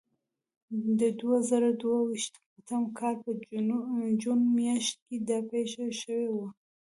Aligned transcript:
د 0.99 1.01
دوه 1.19 1.37
زره 1.49 1.69
دوه 1.81 1.97
ویشتم 2.09 2.83
کال 2.97 3.15
په 3.23 3.31
جون 4.21 4.39
میاشت 4.57 4.95
کې 5.05 5.15
دا 5.29 5.39
پېښه 5.51 5.85
شوې 6.01 6.27
وه. 6.35 6.47